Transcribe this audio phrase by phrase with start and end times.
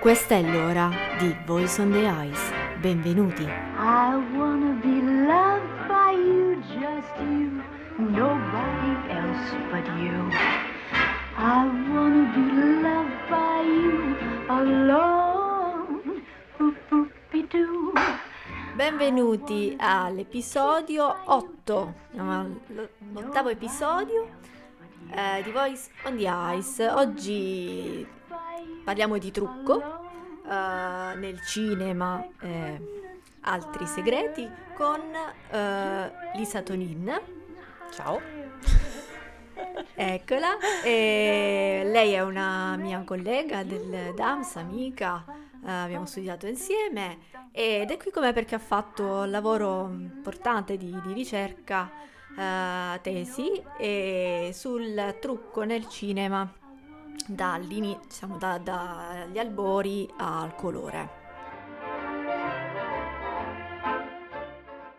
[0.00, 2.54] Questa è l'ora di Voice on the Ice.
[2.78, 3.42] Benvenuti.
[3.42, 7.62] I wanna be loved by you, just you,
[7.98, 10.30] nobody else but you.
[11.36, 12.40] I wanna be
[12.80, 14.16] loved by you
[14.48, 16.22] alone.
[16.56, 17.12] Boop.
[18.74, 21.94] Benvenuti all'episodio 8,
[23.12, 24.28] l'ottavo episodio
[25.10, 26.88] eh, di Voice on the Ice.
[26.88, 28.18] Oggi
[28.90, 29.80] parliamo di trucco
[30.44, 32.80] eh, nel cinema e
[33.42, 35.00] altri segreti con
[35.48, 37.20] eh, Lisa Tonin.
[37.92, 38.20] Ciao.
[39.94, 45.24] Eccola, e lei è una mia collega del DAMS, amica,
[45.64, 47.18] eh, abbiamo studiato insieme
[47.52, 51.88] ed è qui come perché ha fatto un lavoro importante di, di ricerca,
[52.36, 56.54] eh, tesi, e sul trucco nel cinema
[57.26, 61.18] diciamo, da, dagli albori al colore.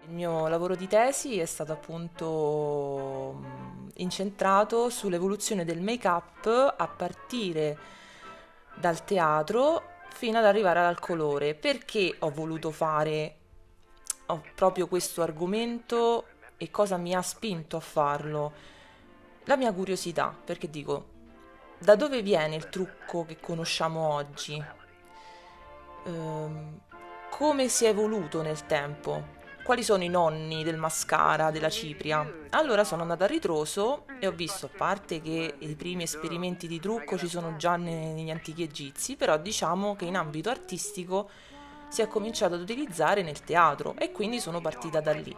[0.06, 7.78] Il mio lavoro di tesi è stato appunto mh, incentrato sull'evoluzione del make-up a partire
[8.76, 11.56] dal teatro fino ad arrivare al colore.
[11.56, 13.36] Perché ho voluto fare
[14.56, 16.26] proprio questo argomento
[16.58, 18.54] e cosa mi ha spinto a farlo?
[19.46, 21.11] La mia curiosità, perché dico,
[21.82, 24.64] da dove viene il trucco che conosciamo oggi?
[26.06, 26.80] Ehm,
[27.32, 29.40] come si è evoluto nel tempo?
[29.64, 32.30] Quali sono i nonni del mascara, della cipria?
[32.52, 36.80] Allora sono andata a ritroso e ho visto, a parte che i primi esperimenti di
[36.80, 41.30] trucco ci sono già negli antichi egizi, però diciamo che in ambito artistico
[41.90, 45.36] si è cominciato ad utilizzare nel teatro e quindi sono partita da lì.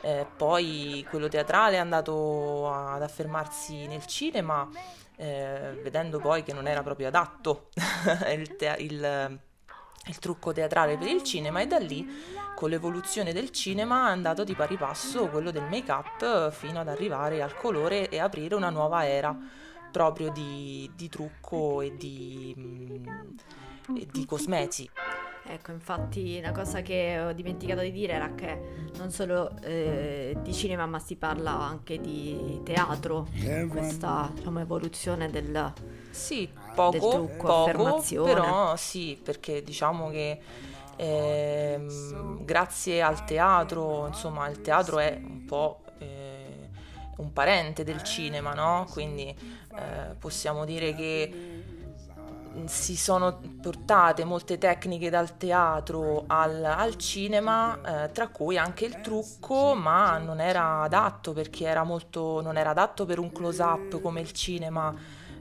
[0.00, 4.68] Eh, poi quello teatrale è andato ad affermarsi nel cinema,
[5.16, 7.70] eh, vedendo poi che non era proprio adatto
[8.32, 9.38] il, te- il,
[10.06, 12.06] il trucco teatrale per il cinema e da lì
[12.54, 16.88] con l'evoluzione del cinema è andato di pari passo quello del make up fino ad
[16.88, 19.36] arrivare al colore e aprire una nuova era
[19.90, 23.06] proprio di, di trucco e di, mm,
[23.96, 24.90] e di cosmesi.
[25.48, 28.58] Ecco, infatti una cosa che ho dimenticato di dire era che
[28.96, 33.28] non solo eh, di cinema ma si parla anche di teatro,
[33.68, 35.72] questa diciamo, evoluzione del,
[36.10, 38.32] Sì, del poco, trucco, poco, affermazione.
[38.34, 40.40] però sì, perché diciamo che
[40.96, 46.68] ehm, grazie al teatro, insomma, il teatro è un po' eh,
[47.18, 48.86] un parente del cinema, no?
[48.90, 51.54] Quindi eh, possiamo dire che
[52.64, 59.00] si sono portate molte tecniche dal teatro al, al cinema, eh, tra cui anche il
[59.00, 64.20] trucco, ma non era adatto perché era molto, non era adatto per un close-up come
[64.20, 64.94] il cinema.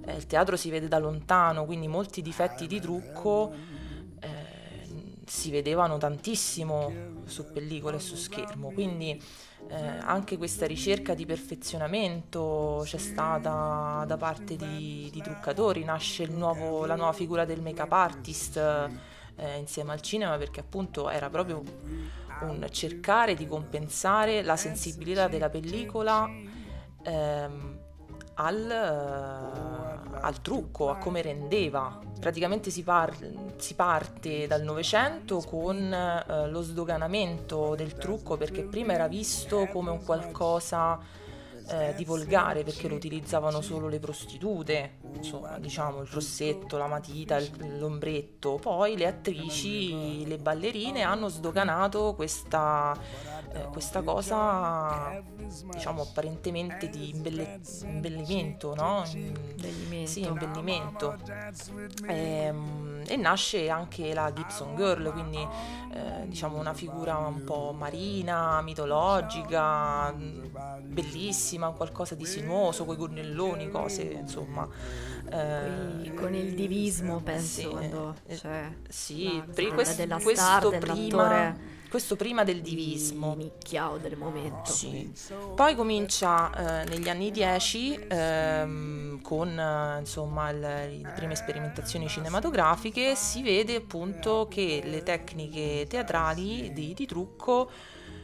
[0.06, 3.54] Eh, il teatro si vede da lontano, quindi molti difetti di trucco
[5.26, 8.72] si vedevano tantissimo su pellicola e su schermo.
[8.72, 9.22] Quindi
[9.68, 16.86] eh, anche questa ricerca di perfezionamento c'è stata da parte di, di truccatori, nasce nuovo-
[16.86, 18.58] la nuova figura del make-up artist
[19.38, 21.64] eh, insieme al cinema perché appunto era proprio
[22.42, 26.30] un cercare di compensare la sensibilità della pellicola
[27.04, 27.80] ehm,
[28.36, 29.75] al, eh,
[30.26, 32.00] al trucco, a come rendeva.
[32.20, 33.16] Praticamente si, par-
[33.58, 39.92] si parte dal Novecento con eh, lo sdoganamento del trucco perché prima era visto come
[39.92, 41.00] un qualcosa
[41.68, 47.38] eh, di volgare perché lo utilizzavano solo le prostitute, insomma, diciamo il rossetto, la matita,
[47.38, 48.58] il- l'ombretto.
[48.62, 52.96] Poi le attrici, le ballerine hanno sdoganato questa,
[53.54, 55.22] eh, questa cosa,
[55.72, 59.04] diciamo, apparentemente di imbelle- imbellimento, no?
[60.06, 61.16] Sì, imbellimento.
[62.08, 65.38] Ehm, E, nasce anche la Gibson Girl, quindi
[65.94, 70.50] eh, diciamo una figura un po' marina, mitologica, mh,
[70.84, 74.68] bellissima, qualcosa di sinuoso, coi gonnelloni, cose, insomma.
[75.30, 80.42] eh, con il divismo penso sì, quando eh, c'è sì, pri- figura questo, della questo
[80.44, 83.36] star, prima, dell'attore questo prima del di divismo.
[83.36, 84.70] nicchia o del momento.
[84.70, 85.14] Sì.
[85.56, 93.16] Poi comincia eh, negli anni 10 ehm, con eh, insomma il- le prime sperimentazioni cinematografiche,
[93.16, 97.70] si vede appunto che le tecniche teatrali di, di trucco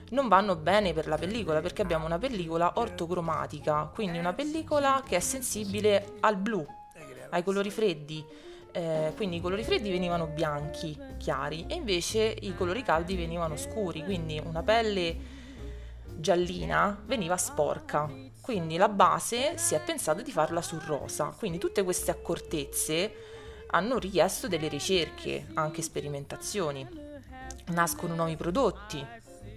[0.09, 5.15] non vanno bene per la pellicola perché abbiamo una pellicola ortocromatica, quindi una pellicola che
[5.15, 6.65] è sensibile al blu,
[7.29, 8.49] ai colori freddi.
[8.71, 14.03] Eh, quindi i colori freddi venivano bianchi, chiari, e invece i colori caldi venivano scuri,
[14.03, 15.39] quindi una pelle
[16.17, 18.09] giallina veniva sporca.
[18.41, 21.33] Quindi la base si è pensato di farla sul rosa.
[21.37, 23.13] Quindi tutte queste accortezze
[23.67, 26.87] hanno richiesto delle ricerche, anche sperimentazioni.
[27.67, 29.05] Nascono nuovi prodotti,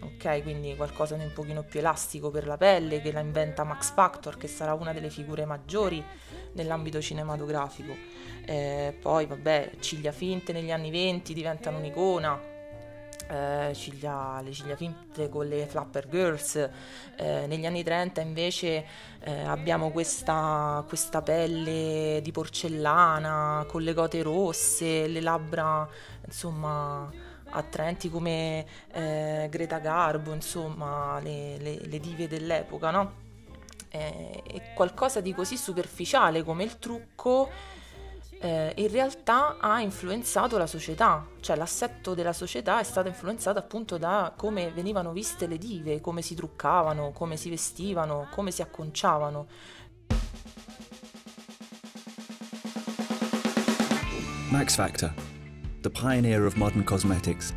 [0.02, 0.43] ok?
[0.43, 4.37] Quindi qualcosa di un pochino più elastico per la pelle che la inventa Max Factor,
[4.37, 6.05] che sarà una delle figure maggiori
[6.55, 7.95] nell'ambito cinematografico.
[8.47, 12.53] Eh, poi, vabbè, ciglia finte negli anni 20 diventano un'icona.
[13.27, 16.56] Eh, ciglia, le ciglia finte con le Flapper Girls.
[17.17, 18.85] Eh, negli anni 30 invece
[19.21, 25.89] eh, abbiamo questa, questa pelle di porcellana con le gote rosse, le labbra
[26.27, 27.11] insomma
[27.55, 33.24] attraenti come eh, Greta Garbo, insomma, le, le, le dive dell'epoca, no?
[33.94, 37.49] Eh, e qualcosa di così superficiale come il trucco
[38.41, 43.96] eh, in realtà ha influenzato la società, cioè l'assetto della società è stato influenzato appunto
[43.96, 49.46] da come venivano viste le dive, come si truccavano, come si vestivano, come si acconciavano.
[54.50, 55.14] Max Factor
[55.85, 57.52] the pioneer of modern cosmetics,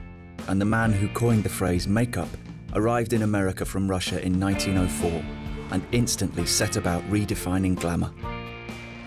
[0.49, 2.27] and the man who coined the phrase makeup,
[2.73, 5.36] arrived in America from Russia in 1904
[5.71, 8.11] and instantly set about redefining glamour.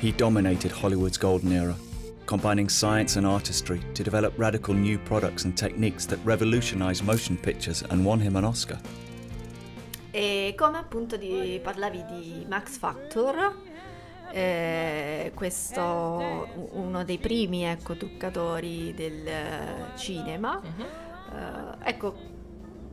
[0.01, 1.75] He dominated Hollywood's golden era,
[2.27, 7.83] combining science and artistry to develop radical new products and techniques that revolutionized motion pictures
[7.91, 8.79] and won him an Oscar.
[10.13, 13.55] E come appunto di, parlavi di Max Factor,
[14.33, 19.29] eh, questo uno dei primi ecco, truccatori del
[19.97, 20.61] cinema.
[20.63, 21.37] Uh-huh.
[21.37, 22.17] Uh, ecco,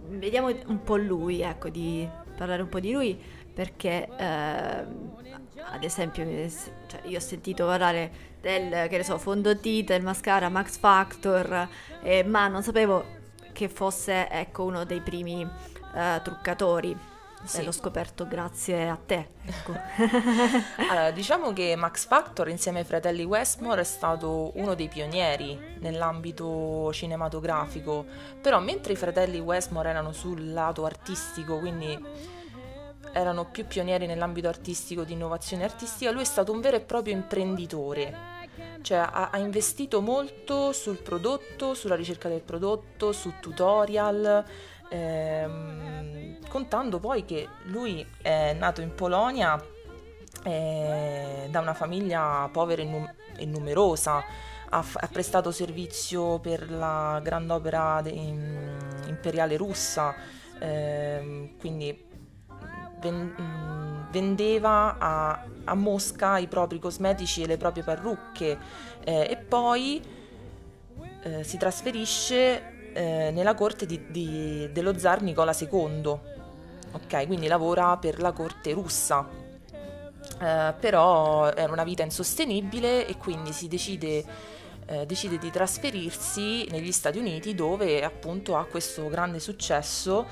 [0.10, 3.20] vediamo un po' lui, ecco, di parlare un po' di lui
[3.57, 4.19] perché uh,
[5.71, 6.24] ad esempio
[6.86, 11.68] cioè, io ho sentito parlare del che ne so, fondotinta, del mascara Max Factor,
[12.04, 13.04] eh, ma non sapevo
[13.54, 16.95] che fosse ecco, uno dei primi uh, truccatori
[17.45, 17.63] sì.
[17.63, 19.30] l'ho scoperto grazie a te.
[19.44, 19.74] Ecco.
[20.92, 26.94] allora, diciamo che Max Factor insieme ai fratelli Westmore è stato uno dei pionieri nell'ambito
[26.94, 28.06] cinematografico,
[28.39, 32.36] però mentre i fratelli Westmore erano sul lato artistico, quindi
[33.13, 37.13] erano più pionieri nell'ambito artistico di innovazione artistica, lui è stato un vero e proprio
[37.13, 38.36] imprenditore.
[38.81, 44.45] Cioè ha, ha investito molto sul prodotto, sulla ricerca del prodotto, su tutorial,
[44.89, 49.62] ehm, contando poi che lui è nato in Polonia
[50.44, 54.24] eh, da una famiglia povera e, num- e numerosa,
[54.69, 58.10] ha, f- ha, prestato servizio per la Grand Opera de-
[59.07, 60.15] imperiale russa,
[60.60, 62.06] ehm, quindi
[64.12, 68.58] vendeva a-, a, Mosca i propri cosmetici e le proprie parrucche
[69.04, 70.02] eh, e poi
[71.24, 76.18] eh, si trasferisce eh, nella corte di, di, dello zar Nicola II,
[76.92, 77.28] ok?
[77.28, 79.46] Quindi lavora per la corte russa.
[80.40, 84.26] Eh, però era una vita insostenibile e quindi si decide,
[84.86, 90.26] eh, decide di trasferirsi negli Stati Uniti dove appunto ha questo grande successo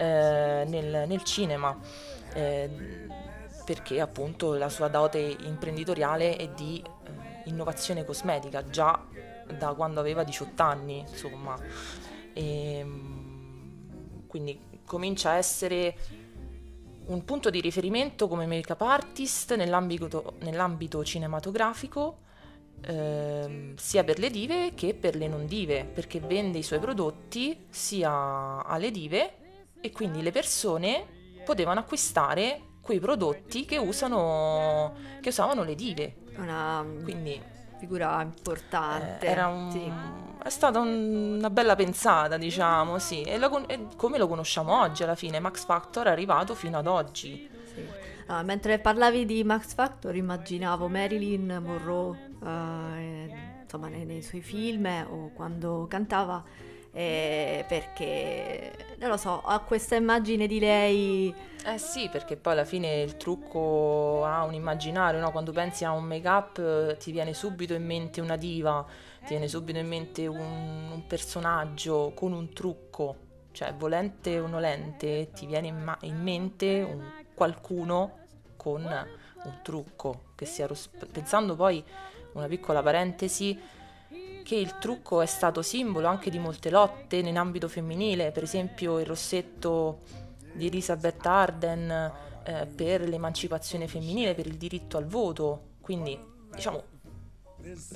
[0.00, 1.78] eh, nel, nel, cinema
[2.32, 2.70] eh,
[3.66, 9.06] perché appunto la sua dote imprenditoriale è di eh, innovazione cosmetica già
[9.58, 11.54] da quando aveva 18 anni, insomma.
[12.32, 15.94] E, ehm, quindi comincia a essere
[17.06, 22.20] un punto di riferimento come make-up artist nell'ambito, nell'ambito cinematografico,
[22.86, 27.66] eh, sia per le dive che per le non dive, perché vende i suoi prodotti
[27.68, 29.34] sia alle dive
[29.80, 31.06] e quindi le persone
[31.44, 36.16] potevano acquistare quei prodotti che, usano, che usavano le dive.
[36.36, 37.40] Una quindi,
[37.78, 39.26] figura importante.
[39.26, 43.22] Eh, era un, sì è stata un, una bella pensata, diciamo, sì.
[43.22, 46.86] E, lo, e, come lo conosciamo oggi alla fine, Max Factor è arrivato fino ad
[46.86, 47.48] oggi.
[47.74, 47.84] Sì.
[48.26, 53.30] Ah, mentre parlavi di Max Factor immaginavo Marilyn Monroe, eh,
[53.62, 56.42] insomma, nei, nei, suoi film o quando cantava,
[56.92, 61.34] eh, perché, non lo so, ho questa immagine di lei...
[61.64, 65.30] Eh sì, perché poi alla fine il trucco ha un immaginario, no?
[65.30, 68.86] Quando pensi a un make-up ti viene subito in mente una diva
[69.20, 73.16] ti viene subito in mente un, un personaggio con un trucco,
[73.52, 77.02] cioè volente o nolente, ti viene in, ma- in mente un,
[77.34, 78.18] qualcuno
[78.56, 81.84] con un trucco, che sia ros- pensando poi,
[82.32, 83.58] una piccola parentesi,
[84.50, 88.98] che il trucco è stato simbolo anche di molte lotte in ambito femminile, per esempio
[88.98, 90.00] il rossetto
[90.54, 96.18] di Elizabeth Arden eh, per l'emancipazione femminile, per il diritto al voto, quindi
[96.52, 96.82] diciamo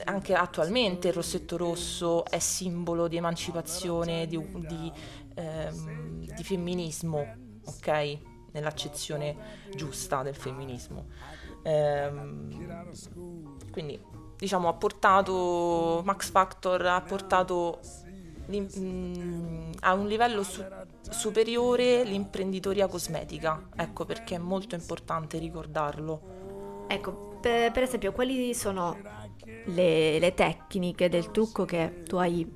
[0.05, 4.93] anche attualmente il rossetto rosso è simbolo di emancipazione, di, di,
[5.35, 8.19] ehm, di femminismo, ok?
[8.53, 9.37] Nell'accezione
[9.75, 11.07] giusta del femminismo.
[11.65, 12.79] Ehm,
[13.73, 17.81] quindi diciamo, ha portato Max Factor ha portato
[18.51, 20.63] mm, a un livello su-
[21.09, 23.69] superiore l'imprenditoria cosmetica.
[23.75, 26.85] Ecco perché è molto importante ricordarlo.
[26.87, 28.99] Ecco, per, per esempio, quali sono
[29.67, 32.47] le, le tecniche del trucco che tu hai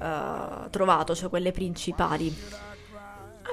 [0.00, 2.34] eh, trovato, cioè quelle principali?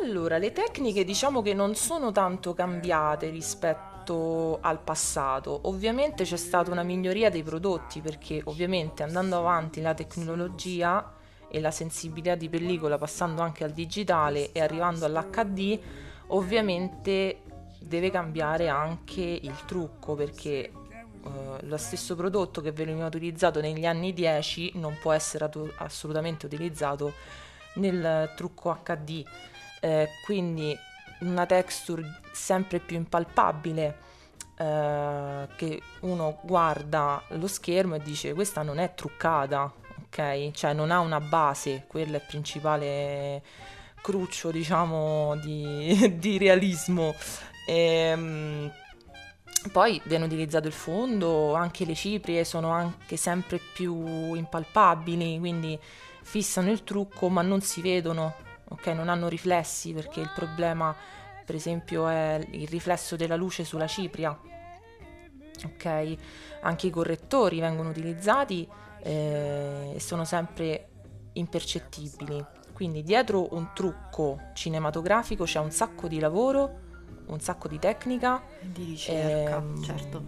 [0.01, 3.94] Allora, le tecniche diciamo che non sono tanto cambiate rispetto
[4.61, 5.61] al passato.
[5.63, 11.13] Ovviamente c'è stata una miglioria dei prodotti perché ovviamente andando avanti la tecnologia
[11.47, 15.79] e la sensibilità di pellicola passando anche al digitale e arrivando all'HD,
[16.27, 17.41] ovviamente
[17.79, 20.71] deve cambiare anche il trucco perché
[21.25, 26.45] eh, lo stesso prodotto che veniva utilizzato negli anni 10 non può essere atu- assolutamente
[26.45, 27.13] utilizzato
[27.75, 29.23] nel trucco HD.
[29.81, 30.75] Eh, quindi
[31.19, 33.97] una texture sempre più impalpabile
[34.57, 39.71] eh, che uno guarda lo schermo e dice questa non è truccata,
[40.05, 40.51] ok?
[40.51, 43.43] Cioè non ha una base, quello è il principale
[44.01, 47.15] cruccio, diciamo, di, di realismo.
[47.67, 48.71] Ehm,
[49.71, 55.77] poi viene utilizzato il fondo, anche le ciprie sono anche sempre più impalpabili, quindi
[56.21, 58.35] fissano il trucco ma non si vedono,
[58.69, 58.87] ok?
[58.87, 60.95] Non hanno riflessi perché il problema,
[61.45, 64.37] per esempio, è il riflesso della luce sulla cipria,
[65.65, 66.15] ok?
[66.61, 68.67] Anche i correttori vengono utilizzati
[69.01, 70.89] eh, e sono sempre
[71.33, 72.43] impercettibili.
[72.73, 76.83] Quindi dietro un trucco cinematografico c'è un sacco di lavoro,
[77.27, 80.23] un sacco di tecnica Di ricerca, ehm, certo.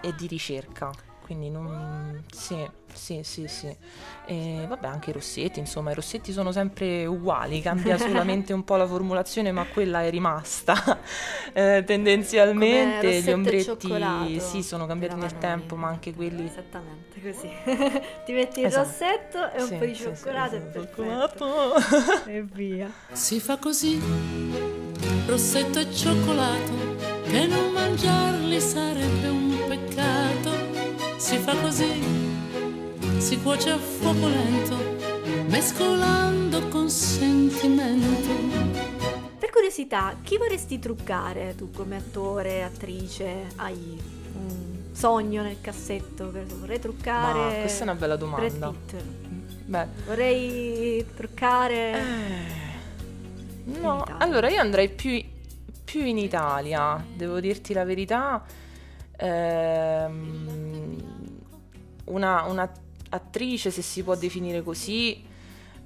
[0.00, 0.92] e di ricerca.
[1.30, 2.24] Quindi non...
[2.32, 3.72] Sì, sì, sì, sì.
[4.26, 8.74] E vabbè, anche i rossetti, insomma, i rossetti sono sempre uguali, cambia solamente un po'
[8.74, 10.74] la formulazione, ma quella è rimasta.
[11.52, 17.48] Eh, tendenzialmente gli ombretti cioccolato sì, sono cambiati nel tempo, ma anche quelli Esattamente così.
[18.24, 18.86] Ti metti il Esatto.
[18.88, 21.74] rossetto e un Sì, po' di sì, sì, cioccolato e esatto.
[21.74, 22.30] perfetto.
[22.30, 22.90] E via.
[23.12, 24.00] Si fa così,
[25.26, 26.72] rossetto e cioccolato,
[27.24, 29.49] che non mangiarli sarebbe un.
[31.30, 34.76] Si fa così, si cuoce a fuoco lento,
[35.46, 38.32] mescolando con sentimento.
[39.38, 43.46] Per curiosità, chi vorresti truccare tu come attore, attrice?
[43.54, 43.96] Hai
[44.34, 46.32] un sogno nel cassetto?
[46.32, 47.38] Vorrei truccare.
[47.38, 48.74] Ma questa è una bella domanda.
[49.66, 52.02] Beh, Vorrei truccare.
[53.66, 54.16] No, Italia.
[54.18, 55.24] allora io andrei più,
[55.84, 58.44] più in Italia, devo dirti la verità.
[59.16, 60.69] Ehm,
[62.10, 62.70] una, una
[63.10, 65.24] attrice, se si può definire così,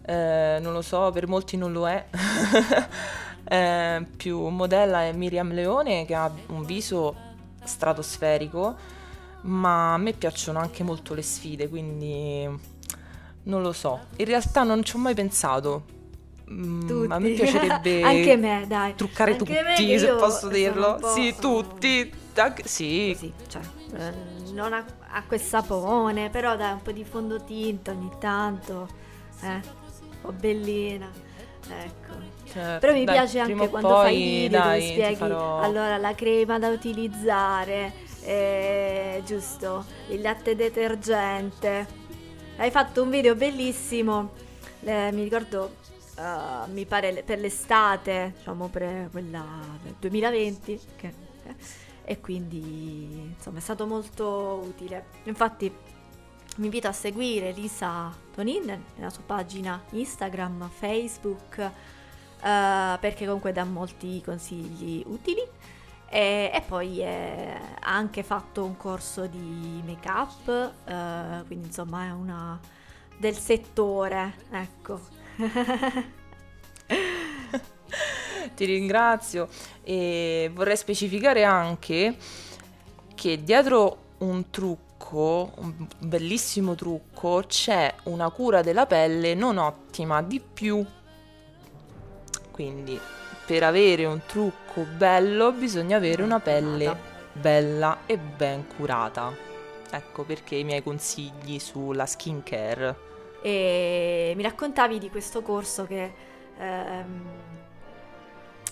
[0.06, 2.04] eh, non lo so, per molti non lo è.
[3.46, 7.14] Eh, più modella è Miriam Leone che ha un viso
[7.62, 8.74] stratosferico,
[9.42, 12.48] ma a me piacciono anche molto le sfide, quindi
[13.42, 14.00] non lo so.
[14.16, 15.84] In realtà non ci ho mai pensato.
[16.50, 18.94] Mm, a me piacerebbe Anche me, dai.
[18.94, 20.96] truccare Anche tutti, se posso dirlo.
[20.98, 22.10] po'- Sì, tutti.
[22.36, 23.14] Anche- sì,
[23.46, 23.60] cioè,
[23.96, 24.12] eh,
[24.52, 28.88] non ha, ha quel sapone, però dai un po' di fondotinta ogni tanto,
[29.42, 31.10] eh, un po' bellina,
[31.68, 32.12] ecco.
[32.52, 35.96] cioè, Però mi dai, piace anche quando poi, fai video dai, dove spieghi farò- allora
[35.96, 42.02] la crema da utilizzare, eh, giusto, il latte detergente.
[42.56, 44.30] Hai fatto un video bellissimo,
[44.84, 45.74] eh, mi ricordo,
[46.16, 49.44] eh, mi pare per l'estate, diciamo per quella
[49.82, 51.12] del 2020, che-
[51.46, 51.54] eh,
[52.04, 55.06] e quindi insomma è stato molto utile.
[55.24, 55.72] Infatti
[56.56, 61.70] vi invito a seguire Lisa Tonin nella sua pagina Instagram, Facebook, eh,
[63.00, 65.42] perché comunque dà molti consigli utili.
[66.06, 72.10] E, e poi ha anche fatto un corso di make up, eh, quindi insomma è
[72.10, 72.60] una
[73.18, 75.00] del settore, ecco.
[78.54, 79.48] Ti ringrazio
[79.82, 82.16] e vorrei specificare anche
[83.14, 90.40] che dietro un trucco, un bellissimo trucco, c'è una cura della pelle non ottima di
[90.40, 90.84] più.
[92.50, 92.98] Quindi
[93.46, 99.32] per avere un trucco bello bisogna avere una pelle bella e ben curata.
[99.90, 103.12] Ecco perché i miei consigli sulla skincare.
[103.42, 106.12] E mi raccontavi di questo corso che
[106.58, 107.53] ehm,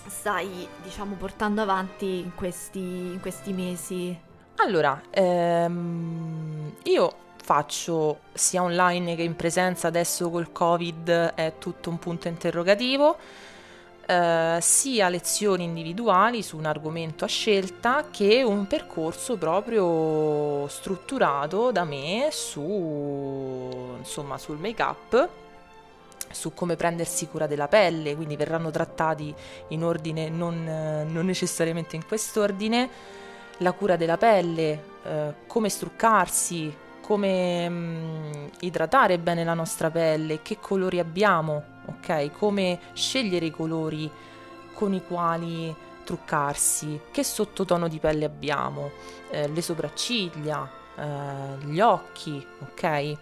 [0.07, 4.17] stai, diciamo, portando avanti in questi, in questi mesi.
[4.57, 11.99] Allora, ehm, io faccio sia online che in presenza, adesso col Covid è tutto un
[11.99, 13.17] punto interrogativo,
[14.05, 21.83] eh, sia lezioni individuali su un argomento a scelta che un percorso proprio strutturato da
[21.83, 25.29] me su, insomma, sul make-up
[26.33, 29.33] su come prendersi cura della pelle, quindi verranno trattati
[29.69, 30.63] in ordine non,
[31.07, 32.89] non necessariamente in quest'ordine,
[33.57, 40.41] la cura della pelle, eh, come struccarsi, come mh, mm, idratare bene la nostra pelle,
[40.41, 42.31] che colori abbiamo, ok?
[42.31, 44.09] Come scegliere i colori
[44.73, 45.73] con i quali
[46.03, 48.91] truccarsi, che sottotono di pelle abbiamo,
[49.29, 53.17] eh, le sopracciglia, eh, gli occhi, ok?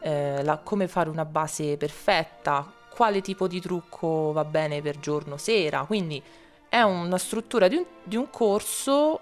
[0.00, 5.36] Eh, la, come fare una base perfetta, quale tipo di trucco va bene per giorno,
[5.36, 6.22] sera, quindi
[6.68, 9.20] è una struttura di un, di un corso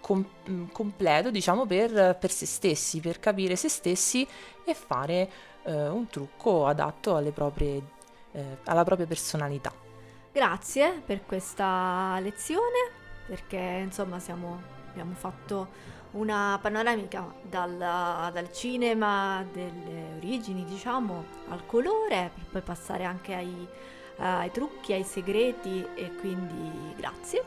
[0.00, 4.26] com- mm, completo, diciamo, per, per, se stessi, per capire se stessi
[4.64, 5.30] e fare
[5.64, 7.82] eh, un trucco adatto proprie,
[8.32, 9.72] eh, alla propria personalità.
[10.32, 12.90] Grazie per questa lezione,
[13.26, 15.68] perché insomma siamo, abbiamo fatto
[16.12, 23.66] una panoramica dal, dal, cinema delle origini, diciamo, al colore, per poi passare anche ai,
[24.16, 27.42] ai trucchi, ai segreti e quindi grazie.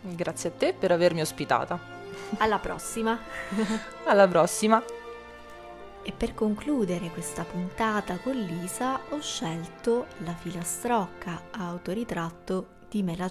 [0.00, 1.78] Grazie a te per avermi ospitata.
[2.38, 3.18] Alla prossima.
[4.04, 4.82] Alla prossima.
[6.04, 13.28] E per concludere questa puntata con Lisa ho scelto la filastrocca autoritratto di Mela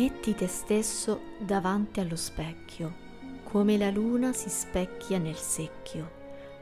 [0.00, 2.94] Metti te stesso davanti allo specchio,
[3.42, 6.10] come la luna si specchia nel secchio.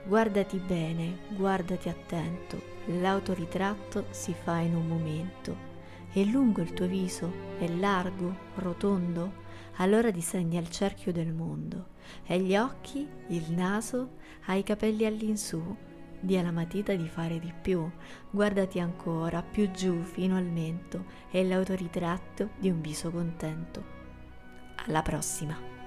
[0.04, 5.56] Guardati bene, guardati attento, L'autoritratto si fa in un momento.
[6.10, 7.32] È lungo il tuo viso?
[7.58, 8.34] È largo?
[8.56, 9.44] Rotondo?
[9.76, 11.90] Allora disegna il cerchio del mondo.
[12.26, 13.06] E gli occhi?
[13.28, 14.16] Il naso?
[14.46, 15.62] Hai i capelli all'insù?
[16.20, 17.88] Di alla matita di fare di più.
[18.30, 21.04] Guardati ancora, più giù, fino al mento.
[21.30, 23.84] È l'autoritratto di un viso contento.
[24.86, 25.77] Alla prossima!